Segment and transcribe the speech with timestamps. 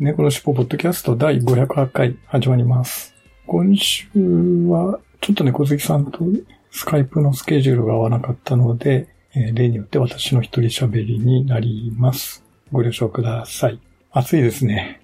[0.00, 3.14] 猫のしっぽポッドキャスト第508回始まります。
[3.46, 4.08] 今週
[4.66, 6.18] はちょっと猫好きさんと
[6.72, 12.42] スカイプのスケジュールが合わなかったので、えー例によって私の一人喋りになります。
[12.72, 13.78] ご了承ください。
[14.10, 15.00] 暑いですね。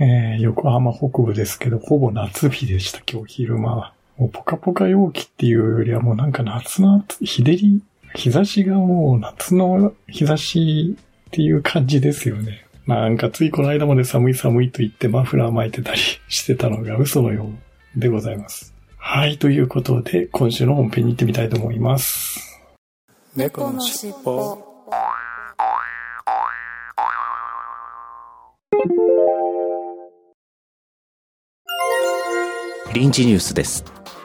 [0.00, 3.94] えー横浜北部ですけど、ほぼ夏日でした、今日昼間は。
[4.16, 7.80] もうポカポカ陽気っていうよりはもうなんか夏の日照り、
[8.16, 12.66] 日差しがもう夏の日差しっていう感じですよね。
[12.86, 17.48] なんかついこの間まで寒い寒いと言ってマフラー巻いてたりしてたのが嘘のよ
[17.96, 18.74] うでございます。
[18.96, 22.60] はい、ということで今週の本編に行ってみたいと思います。
[23.36, 24.58] 猫のしっぽ
[32.92, 33.84] 臨時ニュースです。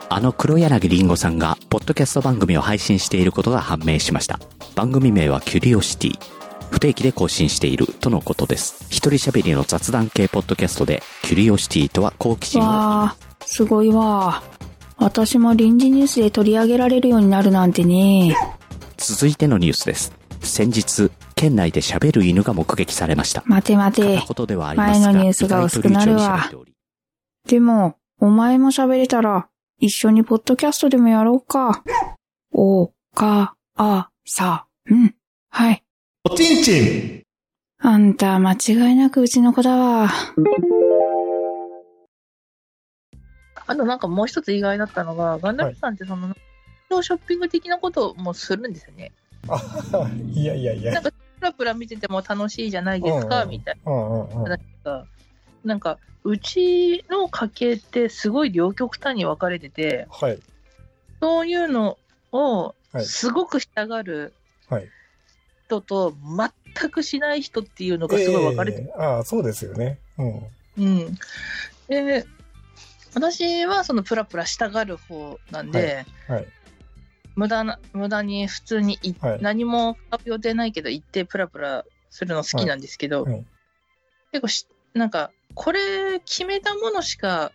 [0.09, 4.39] あの黒柳りんごさんが、ポッドキャスト番組を配信していることが判明しました。
[4.75, 6.19] 番組名はキュリオシティ。
[6.71, 8.85] 不定期で更新しているとのことです。
[8.89, 13.15] 一人喋りの雑談系ポッドキャストで、キュリオシティとは好奇心をわあ、
[13.45, 14.43] すごいわ。
[14.97, 18.35] 私も臨時ニュースで取り上げられるようになるなんてね。
[18.97, 20.11] 続いてのニュースです。
[20.41, 23.43] 先日、県内で喋る犬が目撃されました。
[23.45, 24.01] 待て待て
[24.57, 26.49] 前のニュースが薄くなるわ
[27.47, 29.47] でも、お前も喋れたら、
[29.79, 31.83] 一緒にポッドキャストでもやろうか。
[32.51, 35.15] お、か、あ、さ、うん。
[35.49, 35.83] はい。
[36.29, 37.23] おちんちん
[37.79, 40.09] あんた、間違いなくうちの子だわ。
[43.65, 46.35] あとなんかもう一つ意外だったのが、ガンダムさんってその、
[47.01, 49.13] ショッピング的なこともするんですよね。
[49.47, 49.61] あ、
[50.35, 51.01] いやいやいや。
[51.01, 53.77] プラプラ見てても楽しいじゃないですか、うんみたい。
[53.85, 55.07] な。
[55.63, 60.39] なんか、うちの家系ってすごい両極端に分かれてて、はい。
[61.21, 61.97] そういうの
[62.33, 64.33] をはいすごくしたがる
[64.69, 64.87] はい。
[65.67, 66.13] 人と
[66.73, 69.99] 全くしない人っていうのがすごい分かれてええああ、そうですよね。
[70.17, 70.47] うん。
[70.77, 71.17] うん。
[71.87, 72.25] で、
[73.13, 76.47] 私はそのプラプラしたがる方なんで、はい。
[77.35, 83.45] 無駄な、無駄に普通にい、はい何も買う予定ないけど行ってプラプラするの好きなんですけど、はいはい
[84.31, 87.53] 結構し、なんか、これ決めたものしか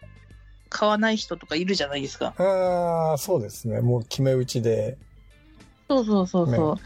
[0.70, 2.34] 買わない人とかいるじゃないですか。
[2.38, 3.82] ああ、そうですね。
[3.82, 4.96] もう決め打ちで。
[5.86, 6.76] そうそうそうそう。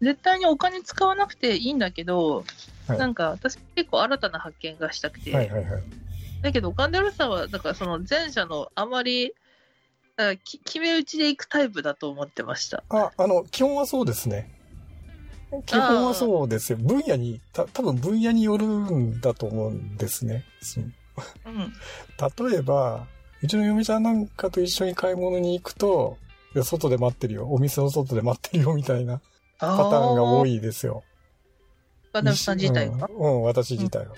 [0.00, 2.44] 絶対にお金使わなくていいんだけど、
[2.86, 5.82] はいなんか私結構新たな発見がしたくて、はいはいはい。
[6.42, 9.32] だけど、ガンダルさんは、だからその前者のあまり、
[10.16, 12.82] あき決め打ちでいくタイプだと思ってました。
[12.88, 14.50] あ、あの、基本はそうですね。
[15.66, 16.78] 基本はそうですよ。
[16.78, 20.44] 分野に、た、多分分野によるんだと思うんですね。
[20.60, 20.84] そう
[21.46, 22.50] うん。
[22.50, 23.06] 例えば、
[23.42, 26.18] うちの嫁ちゃんなんかと一緒に買い物に行くと、
[26.62, 27.46] 外で待ってるよ。
[27.50, 29.20] お店の外で待ってるよ、みたいな
[29.60, 30.46] パパターンが多。
[30.46, 31.02] いですよ。
[32.12, 33.08] ガンダルさん自体が。
[33.08, 34.12] うん、うん私自体が。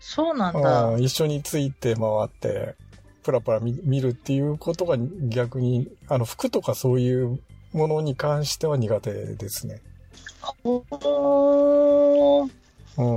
[0.00, 0.84] そうなんだ。
[0.86, 2.74] うん一緒について回って、
[3.22, 4.96] プラプラ見見るっていうことが
[5.28, 7.38] 逆に、あの、服とかそういう
[7.72, 9.80] ものに関しては苦手ですね。
[10.64, 10.80] う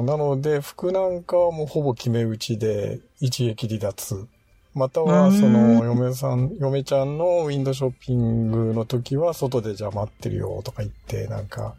[0.03, 4.28] ん、なので、服なんかはもうほぼ決め打ちで一撃離脱。
[4.73, 11.75] または、うんその、嫁さん、嫁ちゃんのウィンドウショッピングの時は、外でじゃあ待ってるよとか言って、なんか、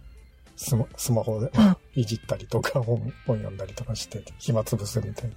[0.57, 5.35] スマスマホでうんいじったりとか、本本読んだりとかして、暇つぶすみたいな。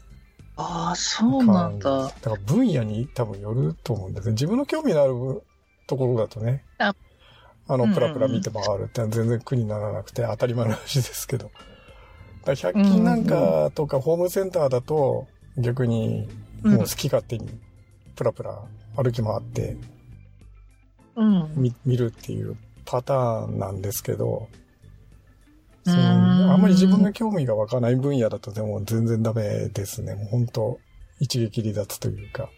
[0.57, 2.05] ああ、そうなんだ。
[2.05, 4.33] だから分野に多分よると思うんですね。
[4.33, 5.41] 自分の興味のある
[5.87, 6.63] ところだとね。
[6.77, 6.93] あ
[7.67, 11.51] あの、プラプラ見て回るって全然苦にならなくて当たり前の話ですけど。
[12.45, 15.27] だから100均なんかとかホームセンターだと
[15.57, 17.47] 逆にうんもう好き勝手に
[18.15, 18.59] プラプラ
[18.95, 19.77] 歩き回って
[21.15, 21.53] うん。
[21.55, 22.55] 見見るっていう
[22.85, 24.47] パターンなんですけど、
[25.83, 30.15] そんのあんまり自分が興味が湧かない分野だとでも全然ダメですね。
[30.15, 30.79] もう本当
[31.19, 32.49] 一撃離脱というか。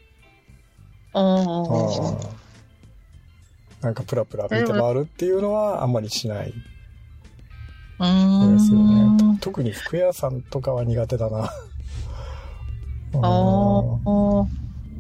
[1.13, 2.39] ああ。
[3.81, 6.47] なんかプラプラ見て回るっていうのはあんまりしない。
[6.47, 6.53] で
[8.59, 9.37] すよね。
[9.39, 11.49] 特に服屋さんとかは苦手だな。
[13.15, 14.59] ああ。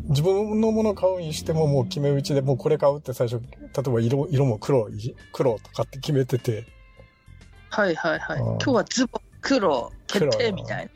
[0.09, 6.65] 自分のもの買うにしてももう決め打ちでもうこれ買うって最初、例えば色、色も黒い、黒とかって決めてて、
[7.69, 8.39] はいはいはい。
[8.39, 10.89] 今日はズボン黒決定みたい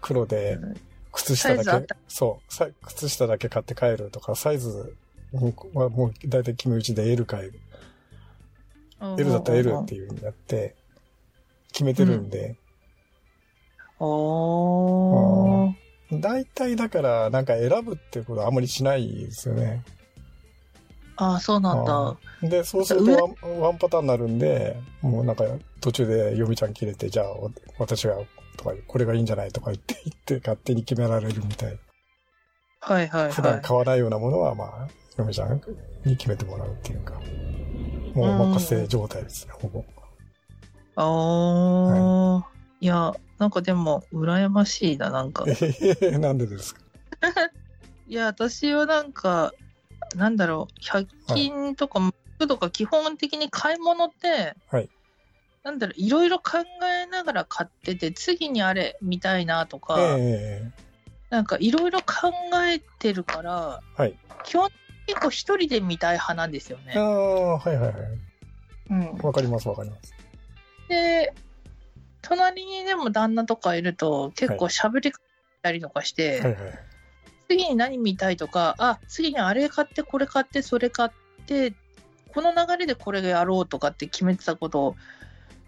[0.00, 0.76] 黒でうん、
[1.12, 4.96] 靴下だけそう、さ靴下だけ買って帰るとか、サイズ
[5.74, 7.60] はもう大体決め打ちで L 買える。
[9.18, 10.74] L だったら L っていう風にやって、
[11.70, 12.56] 決めてるんで、
[14.00, 15.57] おー。
[16.20, 19.82] 大体だからなんか選ぶっていうことはあんまりしないですよね。
[21.16, 22.48] ああ、そうなんあだ。
[22.48, 23.12] で、そうすると
[23.42, 25.44] ワンワンパターンになるんで、もうなんか
[25.80, 28.16] 途中で読みちゃん切れて、じゃあわ私が、
[28.56, 31.78] とか、これがいいんじゃないとか言って、言って勝手に決められるみたい。
[32.80, 33.62] はいはい普段はい。
[33.62, 35.60] 買わないようなものは、まあ、嫁ちゃん
[36.04, 37.14] に決めてもらうっていうか、
[38.14, 39.84] もうお任せ状態ですね、ほぼ。
[40.94, 45.44] ああ、いや、なんかでも、羨ましいな、なんか。
[45.46, 46.80] ええなんでですか？
[48.06, 49.52] いや、私はなんか、
[50.14, 52.00] なんだろう、100均とか、
[52.36, 54.88] 服とか基本的に買い物って、はい
[55.64, 60.70] なんだろう、いろいろ考えながら買ってて、次にあれ見たいなとか、え
[61.30, 62.32] なんかいろいろ考
[62.64, 64.16] えてるから、えはい。
[64.44, 64.70] 基本
[65.06, 67.00] 結構一人で見たい派なんですよああ、ね。
[67.00, 67.94] はいはいはい。
[68.90, 69.18] うん。
[69.18, 70.14] わかりますわかります。
[70.88, 71.34] で、
[72.28, 75.24] 隣にでも旦那とかいると結構喋りかけ
[75.62, 76.54] たりとかして、はいはい。
[77.48, 81.10] 次に何見たいとか、あ、次にあれ買って、これ買って、それ買っ
[81.46, 81.72] て、
[82.34, 84.96] この流れでこれやろうとかって決めてたこと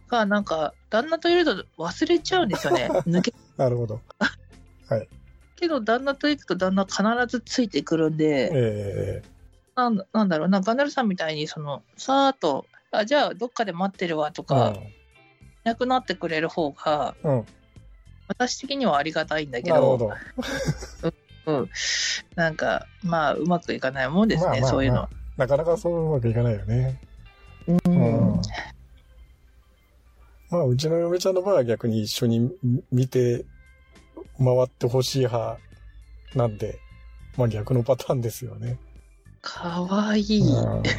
[0.09, 2.89] が、なんか、旦那といると忘れちゃうんですよね。
[3.09, 4.01] 抜け、なるほど。
[5.57, 9.23] けど旦那と行くと旦那必ずついてくるんで、え
[9.77, 15.00] なんなんだろうな、ガンダルさんみたいに、その、さーっと、あ、じゃあどっかで待ってるわとえか、い
[15.65, 17.39] なくなってくれる方が、うん。
[17.39, 17.47] うん。
[18.29, 20.13] 私的にはありがたいんだけど、ど。
[21.47, 21.71] うん、
[22.37, 25.09] なんか、まあ、うまくいかないもんですね、まあまあそういうの。
[25.37, 27.01] なかなかそううまくいかないよね。
[27.67, 28.41] うんうん
[30.51, 32.51] まあ、うちの嫁ちゃんの場合は逆に一緒に
[32.91, 33.45] 見て
[34.39, 35.59] 回ってほしい派
[36.35, 36.81] なんで、
[37.37, 38.79] まあ逆のパターンですよね。
[39.41, 40.41] かわいい。
[40.41, 40.83] うん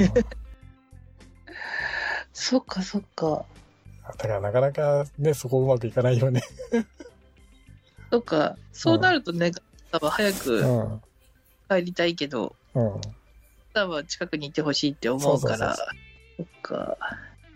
[2.33, 3.45] そっかそっか。
[4.17, 6.41] だからなかなかね、そこうまくいかないよね。
[8.11, 8.57] そっか。
[8.71, 9.51] そうなるとね、
[9.91, 11.01] 多分早うくん。
[11.69, 13.01] 帰りたいけど、うん。
[13.73, 15.75] 多分近くにいてほしいって思うから。
[15.75, 15.87] そう
[16.37, 16.97] そっか。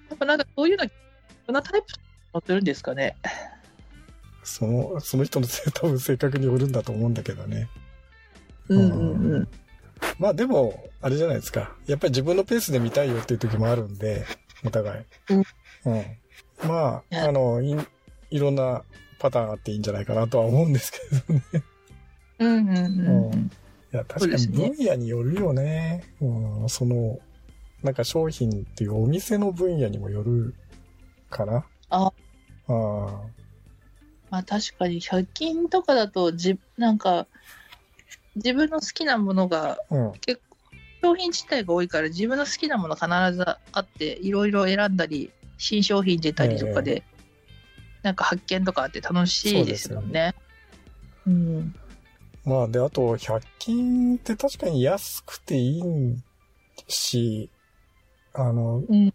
[0.10, 0.86] やっぱなんかそういうの、
[1.48, 1.88] どんなタイプ
[2.34, 3.18] 持ってるんですかね。
[4.44, 7.68] その、その人のせ多分性格によるんだと思うんだけどね。
[8.70, 9.48] うんうんうん。
[10.20, 11.76] まあでも、あれじゃないですか。
[11.88, 14.26] やっぱり自分のペースで見たいよっていう時もあるんで、
[14.64, 15.06] お互い。
[15.30, 15.44] うん。
[15.94, 16.06] うん。
[16.64, 17.76] まいあ、あの、い
[18.32, 18.84] いろんな
[19.20, 21.00] パターンあっていいんじゃないかなとは思うんですけ
[21.34, 21.44] どね。
[22.40, 23.44] うんうんうんうん。
[23.46, 23.50] い
[23.92, 26.04] や、確かに分野によるよね。
[26.22, 27.20] うん、その、
[27.84, 30.56] なんか商品っていうお店の分野にもよる
[31.30, 31.66] かな。
[31.90, 32.12] あ
[32.68, 32.72] あ
[34.32, 37.28] まあ確かに100均とかだとじ、なんか、
[38.36, 39.96] 自分の好きなものが、あ。
[39.96, 40.14] うん。
[41.02, 47.04] 商品自体が多いから自分の好きなもの必ずあって、いろいろ選んだり、新商品出たりとかで、
[48.04, 50.36] なんか発見とかあって楽しいですもんね。
[51.26, 51.76] うん。
[52.44, 55.84] まあ、で、あと、100均って確かに安くていい
[56.88, 57.50] し、
[58.34, 59.14] あの、うん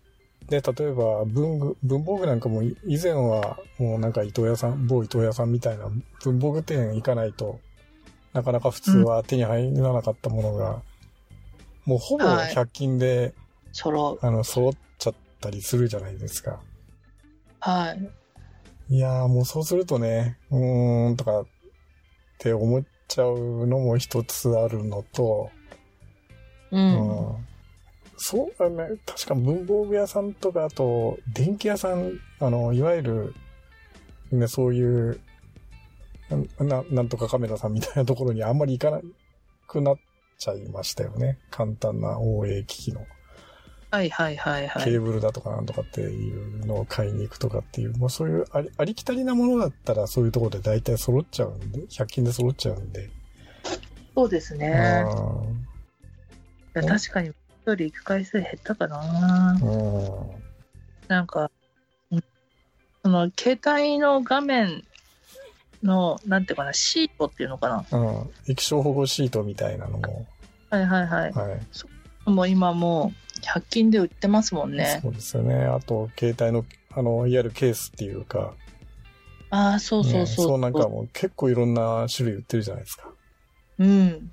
[0.51, 5.89] で、例えば文具、文房具なんかもい以前はもうなんか伊藤屋さん、某伊藤屋さんみたいな
[6.25, 7.61] 文房具店行かないと、
[8.33, 10.83] なかなか普通は手に入らなかったものが、
[11.87, 13.33] もうほぼはい100均で、
[13.73, 14.27] 揃う。
[14.27, 16.61] あの、揃っちゃったりするじゃないですか。
[17.61, 18.11] はい。
[18.95, 21.47] いやーもうそうするとね、うーんとかっ
[22.39, 25.51] て思っちゃうのも一つあるのと、
[26.71, 27.35] うん。
[27.35, 27.51] うん
[28.23, 28.99] そうだね。
[29.07, 33.35] 確か文房具屋さんとか、あと、電気屋さん、あの、いわゆる、
[34.31, 35.19] ね、そういう、
[36.59, 39.01] な、なんとかカメラさんみたいなところにあんまり行かな
[39.67, 39.97] くなっ
[40.37, 41.39] ちゃいましたよね。
[41.51, 43.07] 簡単な OA 機器の
[43.91, 44.85] はいはいはいはい。
[44.85, 46.31] ケーブルだとかなんとかってい
[46.63, 53.11] うのを買いに行くとかっていう、もうそういうありありきたりなものだったらそういうところで大体揃っちゃうんで、100均で揃っちゃうんで。
[54.15, 55.05] そうですね。
[56.77, 59.59] いや確かに、一人行く回数減ったかな。
[61.09, 61.51] なんか、
[62.13, 62.25] うん
[63.03, 64.85] その、携帯の画面
[65.83, 67.99] の、なんていうかな、シートっていうのかな。
[67.99, 68.31] うん。
[68.47, 70.27] 液晶保護シートみたいなのも、
[70.71, 71.33] はいはいはい。
[71.33, 71.61] はい。
[72.25, 75.01] もう今もう、100均で売ってますもんね。
[75.03, 75.65] そうですよね。
[75.65, 78.55] あと、携帯の、あの、いわゆるケースっていうか、
[79.51, 80.25] ああ、そうそうそう。
[80.25, 83.11] ねそうなんかもう結構いろんな種類売ってるじゃないですか。
[83.79, 84.31] うん。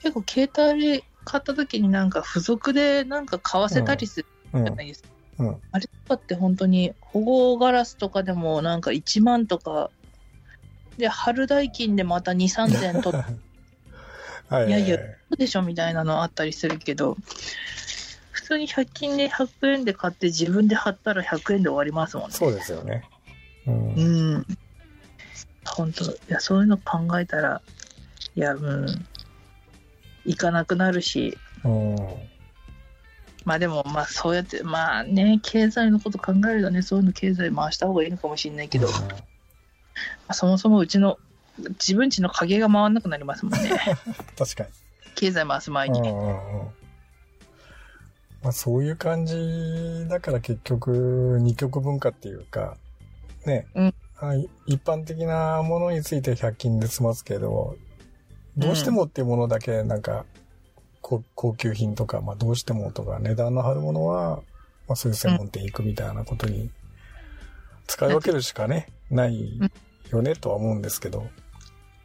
[0.00, 4.74] 結構携帯買った時になんか付属でなんか買わせたりするうんじゃ。
[4.74, 5.08] ないですか。
[5.40, 5.56] うん。
[5.72, 9.90] あれとかって本当に保護ガラスとかでもなんか1万とか
[10.96, 13.34] で、春代金でまた2、3000取っはい
[14.48, 14.98] はいやいや
[15.30, 17.16] たでしょみたいなのあったりするけど、
[18.30, 22.34] 普通に100均で100円で買って自分で貼ったら100円で終わりますもんね。
[22.34, 23.04] そうですよね。
[23.66, 23.94] うん。
[23.94, 24.46] うん。
[25.66, 27.60] 本当いや、そういうの考えたら、
[28.34, 29.06] いや、うん。
[30.24, 31.96] 行かなくなるし、うん。
[33.44, 38.92] まあでも、まあそうやって、まあね、経済のこと考えるとね、そういうの経済回した方がいいのかもしれないけど、ま
[40.28, 41.18] あそもそもうちの、
[41.70, 43.70] 自分ちの影が回らなくなりますもんね。
[44.38, 44.70] 確かに。
[45.14, 46.00] 経済回す前に。
[46.00, 46.68] うんうんうん。
[48.42, 52.76] まあそういう感じだから結局二極文化っていうか、
[53.44, 54.34] ね、うんあ
[54.66, 57.76] 一般的なものについて100均で済ますけど、
[58.56, 60.24] どうしてもっていうものだけなんか、
[61.00, 64.42] 高高級品とか、まあどうしてもとか値段の張るものは、
[64.88, 66.70] まあそういう専門店行くみたいなことに
[67.86, 69.60] 使い分けるしかね、ない
[70.10, 71.28] よねとは思うんですけど。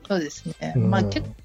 [0.07, 0.73] そうですね。
[0.75, 1.35] うんまあ結構、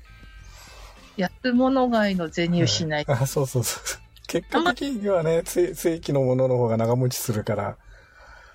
[1.17, 3.05] 安物買いの銭をしない。
[3.09, 3.99] あ、そうそうそう。
[4.27, 7.77] 結果的にはね、正正規のものの方が長持ちするから、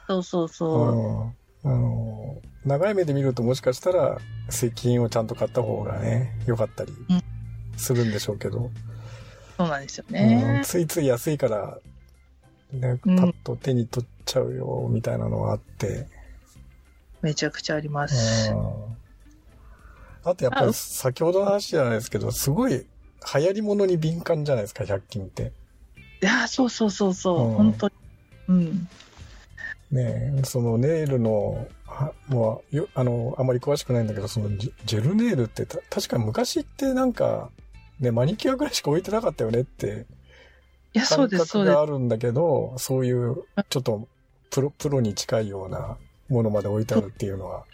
[0.08, 0.92] そうそうそう。
[1.28, 1.34] うん
[1.66, 4.18] あの、長い目で見るともしかしたら、
[4.50, 7.24] 正規品をちゃんと買った方がね、良かったりうん
[7.78, 8.70] するんでしょうけど、
[9.58, 10.62] そうなんですようんね。
[10.66, 11.78] ついつい安いから、
[12.74, 16.08] ね、パうんッと手に取っちゃうよ、みたいなのがあって、
[17.22, 18.52] めちゃくちゃあります。
[18.52, 18.98] うん
[20.24, 22.86] あとやっぱり先ほどの話じゃないですけど、すごい流
[23.24, 25.52] 行り物に敏感じゃないですか、100均って。
[26.22, 27.48] いや、そうそうそうそう。
[27.50, 27.94] うん本当に。
[28.50, 28.88] うん。
[29.92, 37.52] ねえそのネイルの、はもうよ、あの、あまり詳しくないんだけど、そのジェルネイルってた確か昔ってなんか、
[38.00, 40.08] ね、マニキュアぐらいしか置いてなかったよねって
[40.94, 41.82] いや、そう感です、そうです覚が。
[41.82, 44.08] あるんだけど、そういうちょっと
[44.50, 45.98] プロ、プロに近いような
[46.30, 47.66] ものまで置いてあるっていうのは、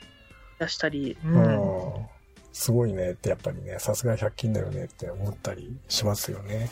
[0.60, 1.18] 出したり。
[1.24, 1.28] う。
[1.28, 2.10] うんん、
[2.60, 6.70] すごいねってやっぱりね、さすが100均だよねって思ったりしますよね。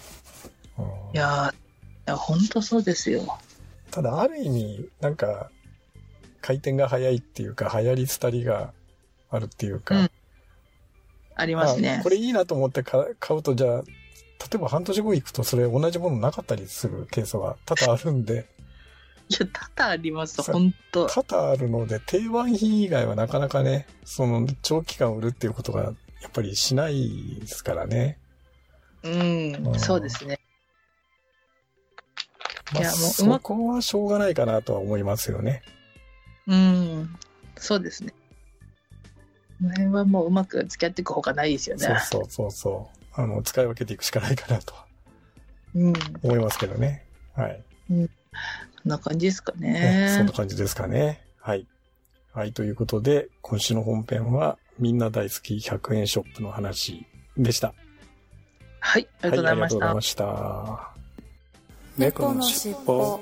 [0.77, 1.56] うん、いやー、い
[2.08, 3.24] や、本当そうですよ。
[3.89, 5.50] ただある意味、なんか、
[6.41, 8.74] 回転が早いっていうか、流行り廃りが
[9.29, 10.12] あるっていうか、うん
[11.39, 12.03] ありますまねあ。
[12.03, 13.86] これいいなと思って買買うと、じゃあ、例
[14.56, 18.50] えば半年後行くとそれ同じものなかったりするケースは多々あるんで、
[19.30, 28.20] いや、多々あります、本当多々あるので、定番品以外はなかなかね、その長期間売るっていうことがやっぱりしないですからね。
[29.04, 30.40] うんう、んそうですね。
[32.74, 35.62] まあ、いやもううそまくこはしょうがないかなとは思いますよね。
[36.48, 37.16] うん、
[37.58, 38.14] そうですね。
[39.60, 41.86] この辺はもううまく付き合っていくほかないですよね。
[41.86, 43.22] そうそうそうそう。
[43.22, 44.86] あの、使い分けていくしかないかなとは
[45.76, 47.06] うん、こ思いますけどね。
[47.36, 47.64] はい。
[47.94, 48.10] ん
[48.86, 50.32] な感じですかね、そんねな。
[50.32, 51.22] 感じですかね。
[51.40, 51.66] はい。
[52.34, 57.06] はい、ということで、今週の本編は、みんな大好き100円ショップの話
[57.36, 57.74] でした。
[58.80, 59.86] はい、ありがとうございました。
[59.86, 60.98] はい、ありがとうございました。
[61.98, 63.20] 猫のしっぽ。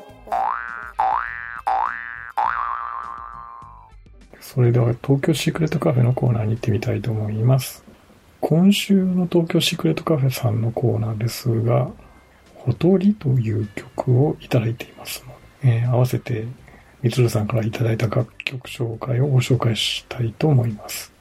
[4.42, 7.84] それでは東京シークレットカフェのコーナーに行ってみたいと思います。
[8.42, 11.90] 今週の東京シークレットカフェさんのコーナーですが、
[12.54, 15.35] ほとりという曲をいただいていますので、
[15.66, 16.46] えー合わせて
[17.02, 21.12] みつるさんからいただいた楽曲紹介をご紹介したいと思います。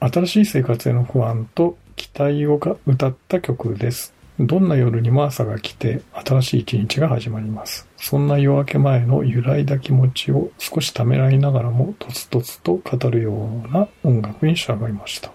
[0.00, 4.14] 新しい生活への不安と期待を歌った曲です。
[4.38, 7.88] どんな夜にも朝が来て新しい一日が始まります。
[7.96, 15.32] そんな夜明け前の揺らいだ気持ちを少しためらいながらもとつとつと語るような音楽に仕上がりました。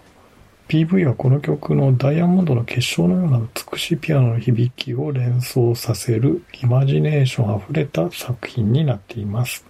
[0.68, 3.40] PV はこの曲のダイヤモンドの結晶のような
[3.72, 9.64] 美しいピアノの響きを連想させるイマジネーション溢れた作品になっています。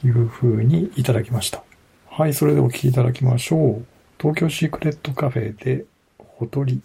[0.00, 1.62] という風にいただきました。
[2.06, 3.84] はい、それではお聴きいただきましょう。
[4.18, 5.84] 東京シークレットカフェで
[6.18, 6.80] ほとり。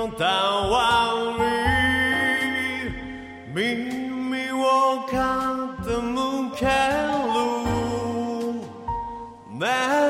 [0.00, 1.42] 横たわり
[3.52, 6.70] 耳を傾ける
[9.50, 10.09] 眠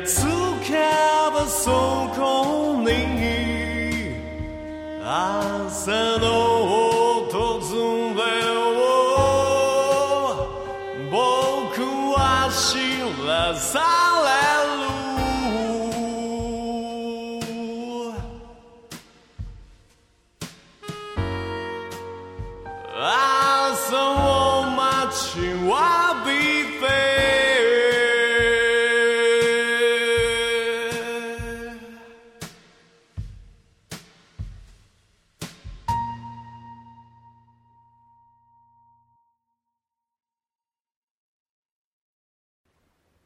[0.00, 0.24] つ
[0.66, 0.72] け
[1.30, 2.10] ばそ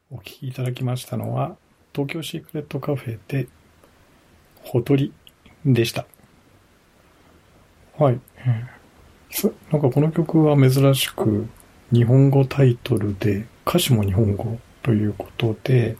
[0.08, 1.56] お聞きいただきましたのは、
[1.92, 3.48] 東京シークレットカフェで、
[4.62, 5.12] ほとり
[5.64, 6.06] でした。
[7.98, 8.20] はい。
[9.30, 11.48] すなんかこの曲は珍しく、
[11.92, 15.96] 日本語タイトルで、歌詞も日本語ということで、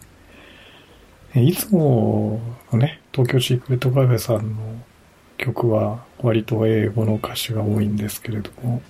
[1.35, 2.41] えいつも
[2.71, 4.85] のね、東京シークレットカフェさんの
[5.37, 8.81] 曲は割と英語の歌詞が多いんですけれども、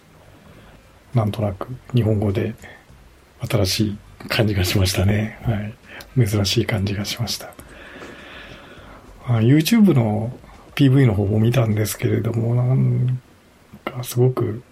[1.14, 2.54] なんとなく日本語で
[3.40, 3.98] 新しい
[4.28, 5.38] 感じがしましたね。
[5.42, 6.26] はい。
[6.26, 7.50] 珍しい感じがしました。
[9.26, 10.36] YouTube の
[10.74, 13.20] PV の方も見たんですけれども、なん
[13.84, 14.62] かすごく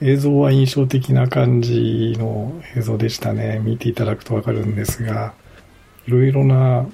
[0.00, 3.60] 映像は印象的な感じの映像でしたね。
[3.62, 5.34] 見ていただくとわかるんですが、
[6.06, 6.86] いろいろな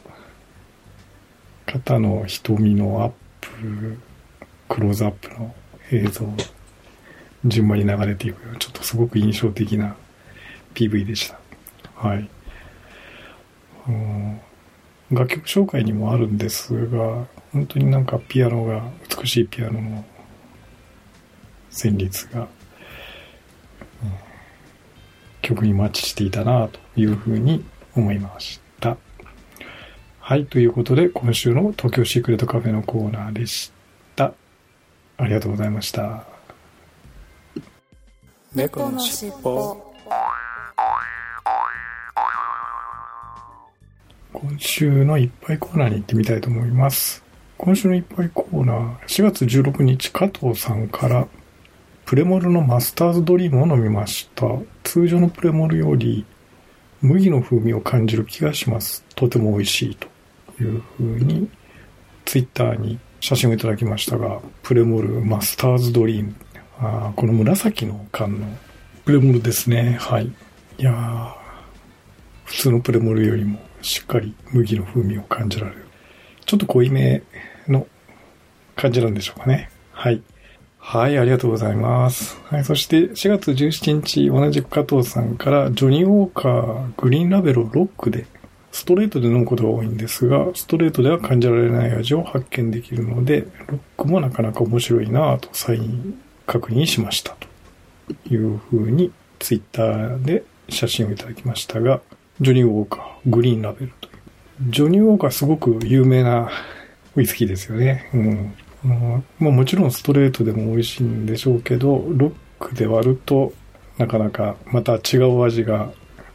[1.67, 3.99] 方の瞳のアップ、
[4.69, 5.55] クローズアップの
[5.93, 6.27] 映像、
[7.45, 9.97] 順番に流れていく、ちょっとすごく印象的な
[10.75, 11.39] PV でした。
[12.01, 12.31] はい。
[13.89, 14.41] うん
[15.13, 18.89] 楽曲紹介にもあるんですが、本当になんかピアノが、
[19.21, 20.05] 美しいピアノの
[21.71, 22.47] 旋律が、
[25.43, 27.65] 曲にマッチしていたなというふうに
[27.97, 28.97] 思いました。
[30.21, 30.47] はい。
[30.47, 33.73] ということで、今週の東京シークレットカフェのコーナーでし
[34.15, 34.33] た。
[35.17, 36.25] ありがとうございました。
[38.55, 39.90] 猫のしっぽ
[44.41, 47.23] 今週のいっぱいコーナーに行ってみたいと思います。
[47.59, 51.29] 今週のいっぱいコーナー、4月16日、加藤さんから、
[52.07, 54.47] プレモルのマスターズドリームを飲みました。
[54.83, 56.25] 通常のプレモルより、
[57.03, 59.05] 麦の風味を感じる気がします。
[59.15, 60.09] とても美味しいと
[60.63, 61.47] いうふうに、
[62.25, 66.35] ツイッターに写真をいただきましたが、プレモルマスターズドリーム。
[66.79, 68.47] あーこの紫の缶の
[69.05, 69.99] プレモルですね。
[70.01, 70.29] はい。
[70.29, 70.33] い
[70.79, 71.33] やー
[72.45, 75.87] 普通のプレモルよりもしっかり麦の風味を感じられる。
[76.47, 77.23] ちょっと濃いめ
[77.69, 77.87] の
[78.77, 79.71] 感じなんでしょうかね。
[79.93, 80.23] はい。
[80.79, 82.41] はい、ありがとうございます。
[82.47, 88.27] はい、そして4月17日、同じく加藤さんから、ジョニーウォーカーグリーンラベルをロックで、
[88.73, 95.81] ストレートで飲むことが多いんですが、ストレートでは感じられない味を発見できるので、ロックもなかなか面白いなぁと再
[96.47, 97.47] 確認しましたと
[98.35, 102.01] いうふうにツイッターで写真をいただきましたが、
[102.41, 104.71] ジョニーウォーカーグリーンラベルという。
[104.71, 106.51] ジョニーウォーカーすごく有名な
[107.15, 108.11] ウイスキーですよね。
[108.15, 108.55] うん。
[108.83, 113.53] うんまあもちろんストレートでも美味しいんでしょうけど、ロックで割ると
[113.99, 115.93] なかなかまた違う味が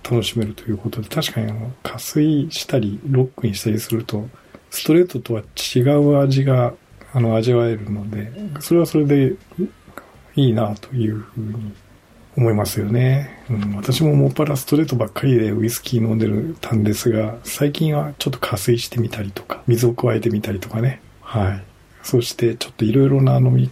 [0.08, 4.30] 楽しめるということで、確かにあの、加水したり、ロックにしたりすると、
[4.70, 5.42] ストレートとは
[5.76, 6.76] 違う味が、
[7.14, 9.34] あの、味わえるので、それはそれで
[10.36, 11.74] いいなというふうに
[12.38, 13.44] 思いますよね。
[13.50, 21.02] うん、私ももっぱらストレートばっかりでウイスキー飲んでるたんですが、最近はちょっと加水してみたりとか、水を加えてみたりとかね。
[21.22, 21.64] はい。
[22.04, 23.72] そしてちょっといろいろな飲み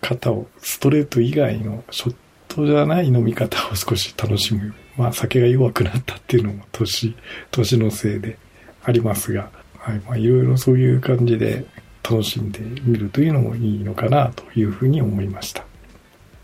[0.00, 2.16] 方を、ストレート以外のショッ
[2.48, 4.74] トじゃない飲み方を少し楽しむ。
[4.96, 7.14] まあ酒が弱くなったっていうのも年、
[7.52, 8.38] 年のせいで
[8.82, 10.00] ありますが、はい。
[10.00, 11.64] まあいろいろそういう感じで
[12.02, 15.69] 楽しんでみるというのもいいのかなというふうに思いました。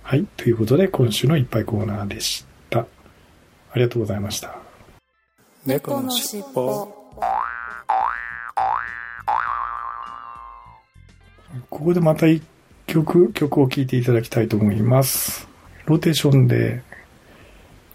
[0.07, 0.25] はい。
[0.37, 2.79] ということで今週のいっぱいコーナーでした。
[2.79, 2.87] あ
[3.75, 4.57] りがとうございました。
[5.65, 6.87] 猫のしっぽ
[11.69, 12.41] ここでまた一
[12.87, 15.49] 曲、曲を聴いていただきたいと思います。
[15.87, 16.85] ローテーションで、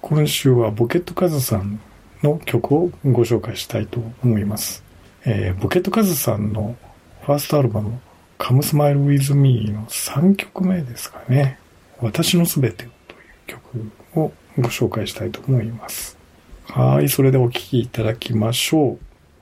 [0.02, 1.80] 今週はボケットカズさん
[2.24, 4.84] の曲をご紹介したいと思います。
[5.24, 6.76] えーボケットカズさんの
[7.22, 8.02] ファーストアルバム、
[8.38, 11.61] Come Smile With Me の3曲目ですかね。
[12.02, 16.18] 私のすべてをという曲をご紹介したいと思います。
[16.66, 19.00] はい、それでお聴きいただきましょう。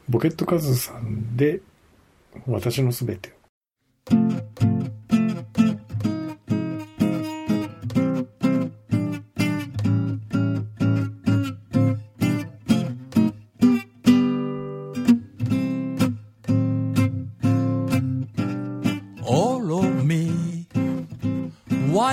[0.09, 1.61] ボケットカズさんで、
[2.47, 3.33] 私のすべて
[4.11, 4.78] を。「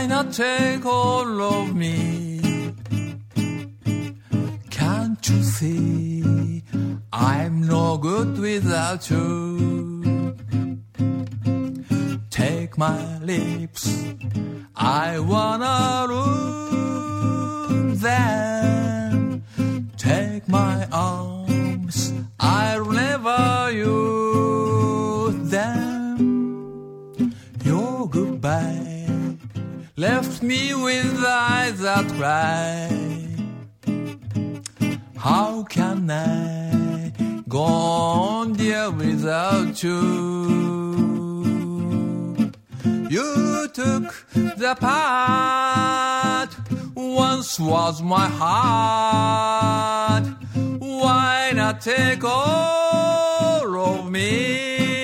[0.08, 2.25] Not take all of me
[47.36, 50.24] once was my heart.
[50.78, 54.95] Why not take all of me?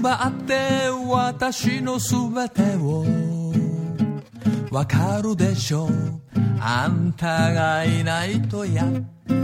[0.00, 3.04] 奪って私のすべてを
[4.70, 5.84] わかるでしょ。
[5.86, 5.90] う
[6.60, 8.88] あんたがいないとやっ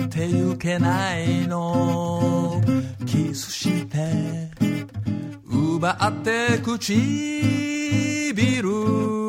[0.08, 2.62] てゆけないの。
[3.04, 4.50] キスして。
[5.50, 9.25] 奪って唇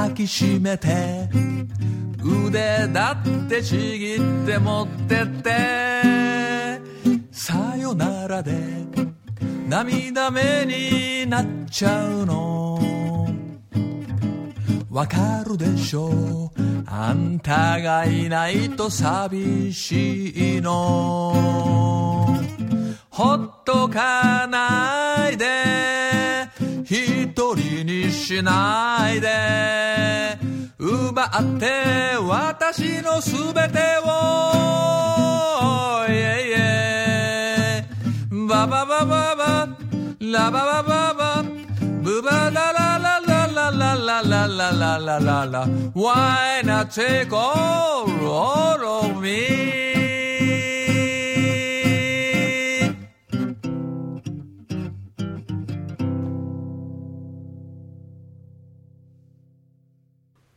[0.00, 1.28] 抱きしめて
[2.24, 6.80] 腕だってちぎって持ってって
[7.30, 8.56] さよならで
[9.68, 12.80] 涙目になっちゃうの。
[14.90, 16.60] わかるでしょう？
[16.86, 22.34] あんたがいないと寂しいの。
[23.10, 26.48] ほっとかないで
[26.84, 29.89] 一人にしないで。
[31.20, 34.08] 奪って私のすべてを。
[36.08, 37.84] イェイイェ
[38.44, 39.68] イバババババ
[40.18, 41.44] ラババババ
[42.02, 49.99] ブバラララララララララララララ Why not take all, all of me?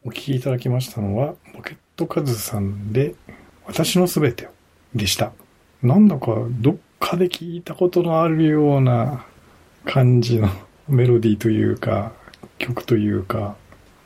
[0.05, 3.15] お聞きいただきましたのは、ポケットカズさんで、
[3.65, 4.49] 私のすべて
[4.93, 5.31] でした。
[5.81, 9.25] なんだかどっかで聞いたことのあるような
[9.85, 10.49] 感じの
[10.89, 12.11] メロディーというか、
[12.57, 13.55] 曲というか、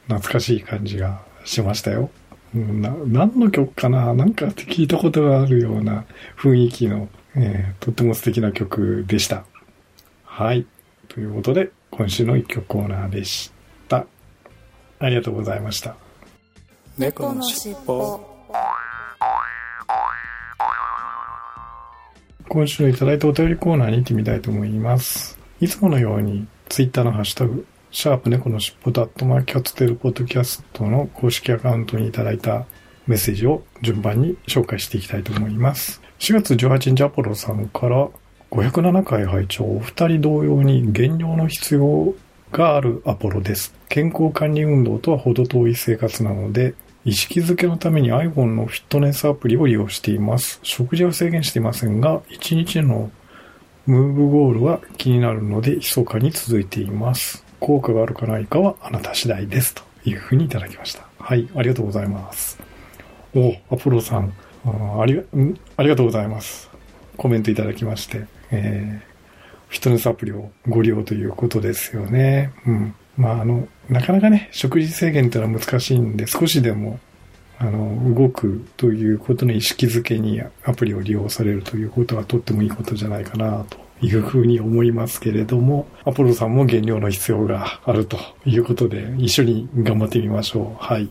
[0.08, 2.12] 懐かしい感じがしましたよ。
[2.54, 4.14] な何の曲かな？
[4.14, 6.06] なんかって聞いたことがあるような
[6.38, 9.46] 雰囲気の、えーとっても素敵な曲でした。
[10.24, 10.68] はい。
[11.08, 13.57] ということで、今週の一曲コーナーでした。
[15.00, 15.96] ありがとうございました。
[16.98, 18.20] 猫のしっぽ
[22.50, 25.38] 今週のいただいたお便りコーナーに行ってみたいと思います。
[25.60, 32.66] いつものように、ツイッターのハッシュタグ、シャープ猫のしっぽとアットマーキャッツテルポッドキャストの公式アカウントにいただいた
[33.06, 36.02] メッセージを順番に紹介していきたいと思います。
[36.20, 38.08] 4月18日アポロさんから
[38.52, 42.14] 507回拝聴お二人同様に減量の必要
[42.52, 43.77] があるアポロです。
[43.90, 50.60] 健康管理運動とは程遠い生活なので、意識づけのために iPhone のフィットネスアプリを利用しています。
[50.64, 53.12] 食事は制限していませんが、1日の
[53.86, 57.46] ムーブゴールは気になるので、密かに続いています。
[57.60, 59.74] 効果があるかないかはあなた次第です。
[59.74, 61.08] というふうにいただきました。
[61.20, 62.60] はい、ありがとうございます。
[63.34, 64.34] おアポロさん、
[64.66, 65.60] ありが、ん？
[65.78, 66.70] ありがとうございます。
[67.16, 69.18] コメントいただきまして、えー
[69.68, 72.54] フィットネスアプリをご利用ということですよね。
[72.66, 72.96] うん。
[73.18, 77.00] まあ、あの、なかなかね、食事制限ってのは難しいんで、少しでも、
[77.58, 90.84] あの、動くということの意識づけにアプリを利用されるということはとってもいいことじゃないかな、というふうに思いますけれども、アポロさんも減量の必要があるということで、一緒に頑張ってみましょう。
[90.84, 91.10] はい。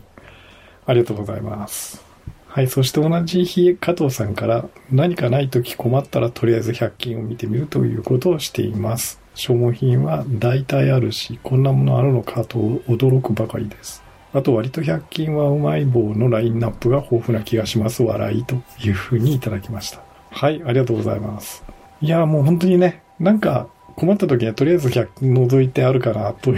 [0.85, 2.01] ありがとうございます。
[2.47, 2.67] はい。
[2.67, 9.19] そして同じ日、加藤さんから何かないとき困ったらとりあえず100均を見てみるということをしています。
[9.37, 14.03] 消耗品は大体あるし、こんなものあるのかと驚くばかりです。
[14.33, 18.03] あと割と100均はうまい棒のラインナップが豊富な気がします。
[18.03, 20.01] 笑いというふうにいただきました。
[20.31, 20.61] はい。
[20.65, 21.63] ありがとうございます。
[22.01, 26.53] いや、もう本当にね、なんか困った時にはとりあえず100均覗いてあるかなと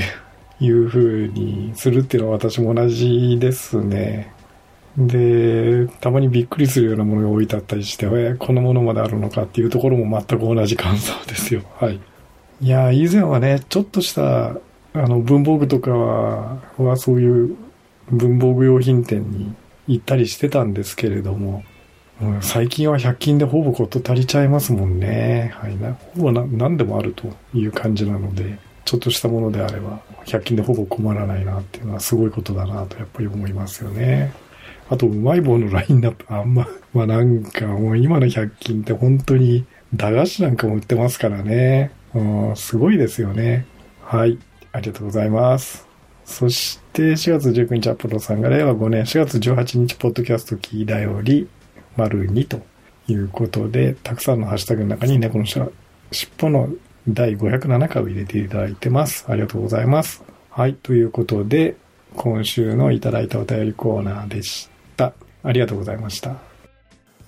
[0.60, 4.34] いうふうにするっていうのは私も同じですね。
[4.98, 11.62] で、たまにびっくりするようなものが置いてあったりして、えーこのものまであるのかっていうところも全く同じ感想ですよ。
[11.80, 12.00] はい。
[12.62, 14.58] いや、以前はね、ちょっとした、あ
[14.94, 17.56] の、文房具とかは、そういう
[18.12, 19.54] 文房具用品店に
[19.88, 21.64] 行ったりしてたんですけれども、
[22.22, 25.54] うん最近は100均でほぼこと足りちゃいますもんね。
[25.56, 25.78] はい。
[25.78, 34.34] なほぼな何でもあるという感じなので、ちょっとしたものであれば、100均でほぼ困らないなっていうのはすごいことだなとやっぱり思いますよね。
[34.90, 41.92] あと、うまい棒のラインナップ、あんま、まあなんかもう今の100均って本当に駄菓子なんかも売ってますからね。
[42.16, 43.66] う、すごいですよね。
[44.04, 44.38] はい。
[44.72, 45.88] ありがとうございます。
[46.26, 51.48] そして、4月19日アポロさんが令和5年4月18日ポッドキャストキーだより、
[51.98, 52.62] 丸2と
[53.08, 55.60] いうことで、たくさんのハッシュタグの中に猫のし
[56.12, 56.70] 尻尾の
[57.08, 59.26] 第507回を入れていただいてます。
[59.28, 60.24] ありがとうございます。
[60.50, 60.74] はい。
[60.76, 61.76] ということで、
[62.16, 65.14] 今週のいただいたお便りコーナーでした。
[65.44, 66.38] ありがとうございました。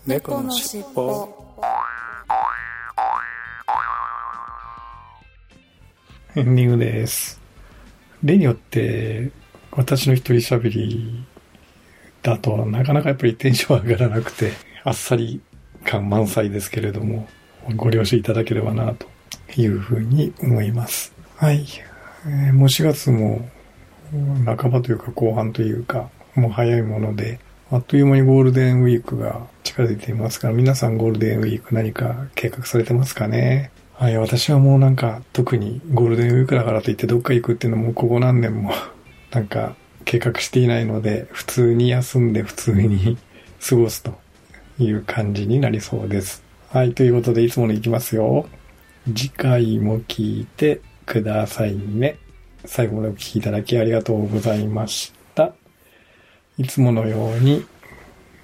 [0.06, 1.41] 猫のしっぽ
[6.36, 7.42] エンディングです。
[8.24, 9.32] 例によって、
[9.72, 11.26] 私の一人喋り
[12.22, 14.54] だとなかなかやっぱりテンション上がらなくて、
[14.86, 15.42] あっさり
[15.84, 17.28] 感満載ですけれども、
[17.76, 19.08] ご了承いただければなと
[19.60, 21.14] いうふうに思います。
[21.36, 21.66] はい。
[22.26, 23.50] えーもう4月も
[24.46, 27.40] 半ばというか後半というか、もう早いもので、
[27.72, 33.72] あっという間にゴールデンウィークが近づいていますから、皆さんゴールデンウィーク何か計画されてますかね？
[34.02, 38.72] はい、私はもうなんか特にゴールデンウィークだからといってどっか行くっていうのもここ何年も
[39.30, 43.20] なんか計画していないので、普通に休んで普通に
[43.64, 44.20] 過ごすと
[44.80, 46.44] いう感じになりそうです。
[46.70, 48.48] はい、ということでいつもの行きますよ。
[49.06, 52.18] 次回も聞いてくださいね。
[52.66, 55.54] 最後までお聞きいただきありがとうございました
[56.58, 57.64] いつものように、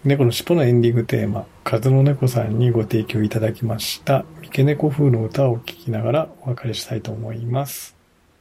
[0.06, 7.98] 猫の尻尾のエンディングテーマ、風の猫さんにご提供いただきました、三毛猫風の歌を聴きながらお別れしたいと思います。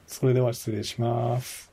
[0.06, 1.72] それでは失礼します。